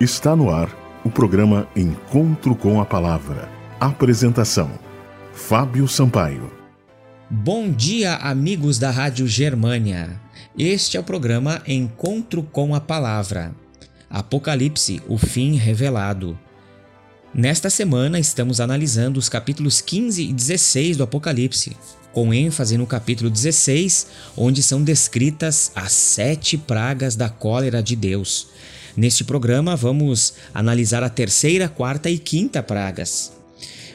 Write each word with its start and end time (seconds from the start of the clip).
Está 0.00 0.34
no 0.34 0.50
ar 0.50 0.76
o 1.04 1.10
programa 1.10 1.68
Encontro 1.76 2.56
com 2.56 2.80
a 2.80 2.84
Palavra. 2.84 3.48
Apresentação: 3.78 4.68
Fábio 5.32 5.86
Sampaio. 5.86 6.50
Bom 7.30 7.70
dia, 7.70 8.16
amigos 8.16 8.76
da 8.76 8.90
Rádio 8.90 9.28
Germânia. 9.28 10.20
Este 10.58 10.96
é 10.96 11.00
o 11.00 11.04
programa 11.04 11.62
Encontro 11.64 12.42
com 12.42 12.74
a 12.74 12.80
Palavra. 12.80 13.54
Apocalipse, 14.10 15.00
o 15.06 15.16
fim 15.16 15.54
revelado. 15.54 16.36
Nesta 17.32 17.70
semana 17.70 18.18
estamos 18.18 18.60
analisando 18.60 19.20
os 19.20 19.28
capítulos 19.28 19.80
15 19.80 20.24
e 20.24 20.32
16 20.32 20.96
do 20.96 21.04
Apocalipse, 21.04 21.76
com 22.12 22.34
ênfase 22.34 22.76
no 22.76 22.86
capítulo 22.86 23.30
16, 23.30 24.08
onde 24.36 24.60
são 24.60 24.82
descritas 24.82 25.70
as 25.72 25.92
sete 25.92 26.58
pragas 26.58 27.14
da 27.14 27.28
cólera 27.28 27.80
de 27.80 27.94
Deus. 27.94 28.48
Neste 28.96 29.24
programa, 29.24 29.74
vamos 29.74 30.34
analisar 30.54 31.02
a 31.02 31.08
terceira, 31.08 31.68
quarta 31.68 32.08
e 32.08 32.16
quinta 32.16 32.62
pragas. 32.62 33.32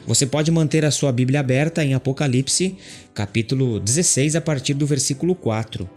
Você 0.06 0.26
pode 0.26 0.50
manter 0.50 0.84
a 0.84 0.90
sua 0.90 1.10
Bíblia 1.10 1.40
aberta 1.40 1.82
em 1.82 1.94
Apocalipse, 1.94 2.76
capítulo 3.14 3.80
16, 3.80 4.36
a 4.36 4.42
partir 4.42 4.74
do 4.74 4.86
versículo 4.86 5.34
4. 5.34 5.88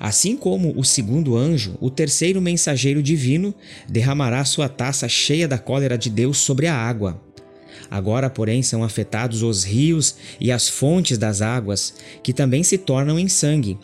Assim 0.00 0.36
como 0.36 0.76
o 0.76 0.84
segundo 0.84 1.36
anjo, 1.36 1.76
o 1.80 1.88
terceiro 1.88 2.40
mensageiro 2.40 3.00
divino 3.00 3.54
derramará 3.88 4.44
sua 4.44 4.68
taça 4.68 5.08
cheia 5.08 5.46
da 5.46 5.58
cólera 5.58 5.96
de 5.96 6.10
Deus 6.10 6.38
sobre 6.38 6.66
a 6.66 6.74
água. 6.74 7.22
Agora, 7.88 8.28
porém, 8.28 8.60
são 8.60 8.82
afetados 8.82 9.44
os 9.44 9.62
rios 9.62 10.16
e 10.40 10.50
as 10.50 10.68
fontes 10.68 11.16
das 11.16 11.40
águas, 11.40 11.94
que 12.24 12.32
também 12.32 12.64
se 12.64 12.76
tornam 12.76 13.18
em 13.20 13.28
sangue. 13.28 13.78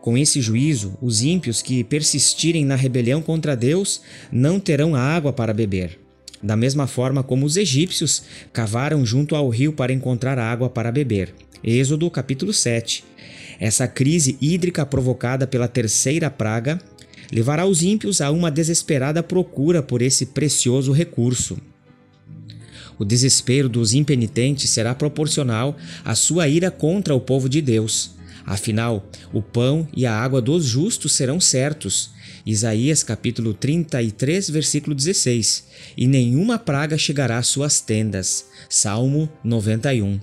Com 0.00 0.16
esse 0.16 0.40
juízo, 0.40 0.96
os 1.00 1.22
ímpios 1.22 1.62
que 1.62 1.84
persistirem 1.84 2.64
na 2.64 2.76
rebelião 2.76 3.20
contra 3.20 3.56
Deus 3.56 4.00
não 4.30 4.58
terão 4.58 4.94
água 4.94 5.32
para 5.32 5.54
beber. 5.54 5.98
Da 6.42 6.56
mesma 6.56 6.86
forma 6.86 7.22
como 7.22 7.44
os 7.44 7.56
egípcios 7.56 8.22
cavaram 8.52 9.04
junto 9.04 9.34
ao 9.34 9.48
rio 9.48 9.72
para 9.72 9.92
encontrar 9.92 10.38
água 10.38 10.70
para 10.70 10.92
beber. 10.92 11.34
Êxodo 11.62 12.08
capítulo 12.10 12.52
7. 12.52 13.04
Essa 13.58 13.88
crise 13.88 14.38
hídrica 14.40 14.86
provocada 14.86 15.46
pela 15.46 15.66
terceira 15.66 16.30
praga 16.30 16.78
levará 17.32 17.66
os 17.66 17.82
ímpios 17.82 18.20
a 18.20 18.30
uma 18.30 18.50
desesperada 18.50 19.22
procura 19.22 19.82
por 19.82 20.00
esse 20.00 20.26
precioso 20.26 20.92
recurso. 20.92 21.58
O 22.98 23.04
desespero 23.04 23.68
dos 23.68 23.94
impenitentes 23.94 24.70
será 24.70 24.94
proporcional 24.94 25.76
à 26.04 26.14
sua 26.14 26.48
ira 26.48 26.70
contra 26.70 27.14
o 27.14 27.20
povo 27.20 27.48
de 27.48 27.60
Deus. 27.60 28.17
Afinal, 28.48 29.06
o 29.30 29.42
pão 29.42 29.86
e 29.94 30.06
a 30.06 30.14
água 30.14 30.40
dos 30.40 30.64
justos 30.64 31.12
serão 31.12 31.38
certos. 31.38 32.12
Isaías 32.46 33.02
capítulo 33.02 33.52
33, 33.52 34.48
versículo 34.48 34.96
16. 34.96 35.66
E 35.94 36.06
nenhuma 36.06 36.58
praga 36.58 36.96
chegará 36.96 37.36
às 37.36 37.46
suas 37.46 37.82
tendas. 37.82 38.46
Salmo 38.66 39.30
91. 39.44 40.18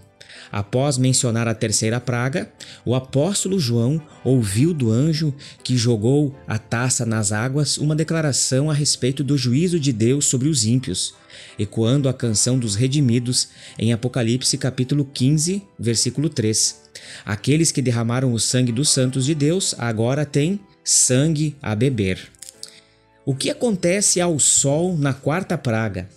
Após 0.52 0.98
mencionar 0.98 1.48
a 1.48 1.54
terceira 1.54 2.00
praga, 2.00 2.52
o 2.86 2.96
apóstolo 2.96 3.60
João 3.60 4.02
ouviu 4.24 4.74
do 4.74 4.92
anjo 4.92 5.34
que 5.64 5.78
jogou 5.78 6.36
a 6.48 6.58
taça 6.58 7.06
nas 7.06 7.32
águas 7.32 7.78
uma 7.78 7.96
declaração 7.96 8.70
a 8.70 8.74
respeito 8.74 9.24
do 9.24 9.38
juízo 9.38 9.80
de 9.80 9.92
Deus 9.92 10.26
sobre 10.26 10.48
os 10.48 10.66
ímpios, 10.66 11.14
ecoando 11.58 12.08
a 12.08 12.14
canção 12.14 12.58
dos 12.58 12.76
redimidos 12.76 13.50
em 13.78 13.92
Apocalipse 13.92 14.58
capítulo 14.58 15.06
15, 15.06 15.64
versículo 15.78 16.30
3. 16.30 16.84
Aqueles 17.26 17.72
que 17.72 17.82
derramaram 17.82 18.34
o 18.34 18.40
sangue 18.40 18.72
dos 18.72 18.90
santos 18.90 19.26
de 19.26 19.36
Deus 19.36 19.76
agora 19.78 20.26
têm 20.26 20.60
sangue 20.84 21.56
a 21.62 21.76
beber. 21.76 22.32
O 23.26 23.36
que 23.36 23.50
acontece 23.50 24.22
ao 24.22 24.38
sol 24.38 24.96
na 24.96 25.14
quarta 25.14 25.58
praga? 25.58 26.08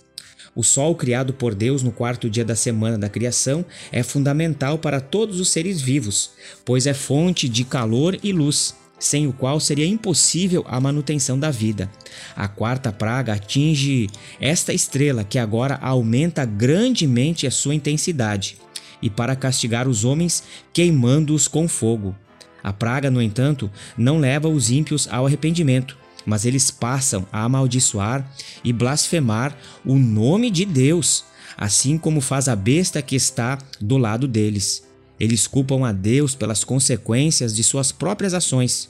O 0.59 0.63
sol 0.63 0.93
criado 0.93 1.31
por 1.31 1.55
Deus 1.55 1.83
no 1.83 1.89
quarto 1.89 2.29
dia 2.29 2.43
da 2.43 2.53
semana 2.53 2.97
da 2.97 3.07
criação 3.07 3.63
é 3.93 4.03
fundamental 4.03 4.77
para 4.77 4.99
todos 4.99 5.39
os 5.39 5.47
seres 5.47 5.79
vivos, 5.79 6.31
pois 6.65 6.85
é 6.85 6.93
fonte 6.93 7.47
de 7.47 7.63
calor 7.63 8.19
e 8.21 8.33
luz, 8.33 8.75
sem 8.99 9.25
o 9.25 9.31
qual 9.31 9.61
seria 9.61 9.85
impossível 9.85 10.65
a 10.67 10.77
manutenção 10.77 11.39
da 11.39 11.49
vida. 11.49 11.89
A 12.35 12.49
quarta 12.49 12.91
praga 12.91 13.35
atinge 13.35 14.09
esta 14.37 14.73
estrela 14.73 15.23
que 15.23 15.39
agora 15.39 15.79
aumenta 15.81 16.43
grandemente 16.43 17.47
a 17.47 17.51
sua 17.51 17.73
intensidade 17.73 18.57
e 19.01 19.09
para 19.09 19.37
castigar 19.37 19.87
os 19.87 20.03
homens, 20.03 20.43
queimando-os 20.73 21.47
com 21.47 21.69
fogo. 21.69 22.13
A 22.61 22.73
praga, 22.73 23.09
no 23.09 23.21
entanto, 23.21 23.71
não 23.97 24.19
leva 24.19 24.49
os 24.49 24.69
ímpios 24.69 25.07
ao 25.09 25.25
arrependimento, 25.25 25.97
mas 26.25 26.45
eles 26.45 26.71
passam 26.71 27.25
a 27.31 27.43
amaldiçoar 27.43 28.29
e 28.63 28.71
blasfemar 28.71 29.57
o 29.85 29.95
nome 29.95 30.49
de 30.49 30.65
Deus, 30.65 31.25
assim 31.57 31.97
como 31.97 32.21
faz 32.21 32.47
a 32.47 32.55
besta 32.55 33.01
que 33.01 33.15
está 33.15 33.57
do 33.79 33.97
lado 33.97 34.27
deles. 34.27 34.83
Eles 35.19 35.47
culpam 35.47 35.85
a 35.85 35.91
Deus 35.91 36.33
pelas 36.35 36.63
consequências 36.63 37.55
de 37.55 37.63
suas 37.63 37.91
próprias 37.91 38.33
ações. 38.33 38.89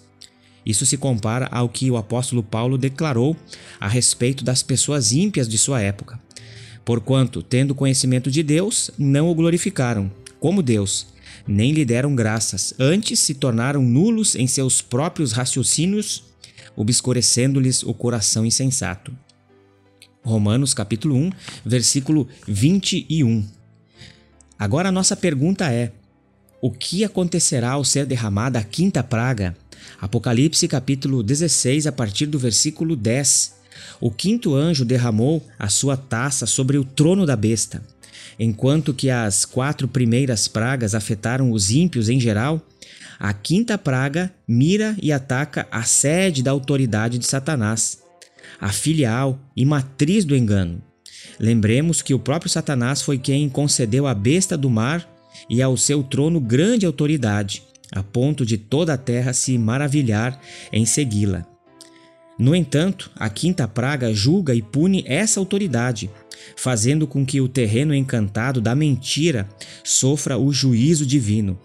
Isso 0.65 0.85
se 0.85 0.97
compara 0.97 1.47
ao 1.51 1.67
que 1.67 1.89
o 1.89 1.97
apóstolo 1.97 2.43
Paulo 2.43 2.77
declarou 2.77 3.35
a 3.79 3.87
respeito 3.87 4.43
das 4.43 4.61
pessoas 4.61 5.11
ímpias 5.11 5.49
de 5.49 5.57
sua 5.57 5.81
época. 5.81 6.19
Porquanto, 6.85 7.41
tendo 7.41 7.73
conhecimento 7.73 8.29
de 8.29 8.43
Deus, 8.43 8.91
não 8.97 9.29
o 9.29 9.35
glorificaram 9.35 10.11
como 10.39 10.61
Deus, 10.61 11.07
nem 11.47 11.71
lhe 11.71 11.83
deram 11.83 12.15
graças, 12.15 12.73
antes 12.79 13.19
se 13.19 13.33
tornaram 13.33 13.81
nulos 13.81 14.35
em 14.35 14.47
seus 14.47 14.81
próprios 14.81 15.31
raciocínios, 15.31 16.23
obscurecendo-lhes 16.75 17.83
o 17.83 17.93
coração 17.93 18.45
insensato. 18.45 19.15
Romanos 20.23 20.73
capítulo 20.73 21.15
1, 21.15 21.31
versículo 21.65 22.27
21. 22.47 23.45
Agora 24.57 24.89
a 24.89 24.91
nossa 24.91 25.15
pergunta 25.15 25.71
é: 25.71 25.91
o 26.61 26.69
que 26.69 27.03
acontecerá 27.03 27.71
ao 27.71 27.85
ser 27.85 28.05
derramada 28.05 28.59
a 28.59 28.63
quinta 28.63 29.01
praga? 29.01 29.55
Apocalipse 29.99 30.67
capítulo 30.67 31.23
16, 31.23 31.87
a 31.87 31.91
partir 31.91 32.25
do 32.25 32.37
versículo 32.37 32.95
10. 32.95 33.57
O 34.01 34.11
quinto 34.11 34.53
anjo 34.53 34.83
derramou 34.83 35.45
a 35.57 35.69
sua 35.69 35.95
taça 35.95 36.45
sobre 36.45 36.77
o 36.77 36.83
trono 36.83 37.25
da 37.25 37.35
besta. 37.35 37.81
Enquanto 38.37 38.93
que 38.93 39.09
as 39.09 39.45
quatro 39.45 39.87
primeiras 39.87 40.47
pragas 40.47 40.93
afetaram 40.93 41.51
os 41.51 41.71
ímpios 41.71 42.09
em 42.09 42.19
geral, 42.19 42.61
a 43.19 43.33
quinta 43.33 43.77
praga 43.77 44.33
mira 44.47 44.95
e 45.01 45.11
ataca 45.11 45.67
a 45.69 45.83
sede 45.83 46.41
da 46.41 46.51
autoridade 46.51 47.17
de 47.17 47.25
Satanás, 47.27 48.01
a 48.61 48.71
filial 48.71 49.37
e 49.55 49.65
matriz 49.65 50.23
do 50.23 50.35
engano. 50.35 50.81
Lembremos 51.37 52.01
que 52.01 52.13
o 52.13 52.19
próprio 52.19 52.49
Satanás 52.49 53.01
foi 53.01 53.17
quem 53.17 53.49
concedeu 53.49 54.07
à 54.07 54.13
besta 54.13 54.57
do 54.57 54.69
mar 54.69 55.07
e 55.49 55.61
ao 55.61 55.75
seu 55.75 56.01
trono 56.01 56.39
grande 56.39 56.85
autoridade, 56.85 57.63
a 57.91 58.01
ponto 58.01 58.45
de 58.45 58.57
toda 58.57 58.93
a 58.93 58.97
terra 58.97 59.33
se 59.33 59.57
maravilhar 59.57 60.39
em 60.71 60.85
segui-la. 60.85 61.45
No 62.37 62.55
entanto, 62.55 63.11
a 63.17 63.29
quinta 63.29 63.67
praga 63.67 64.13
julga 64.13 64.55
e 64.55 64.61
pune 64.61 65.03
essa 65.05 65.41
autoridade, 65.41 66.09
fazendo 66.55 67.05
com 67.05 67.25
que 67.25 67.41
o 67.41 67.49
terreno 67.49 67.93
encantado 67.93 68.61
da 68.61 68.73
mentira 68.73 69.47
sofra 69.83 70.37
o 70.37 70.53
juízo 70.53 71.05
divino. 71.05 71.59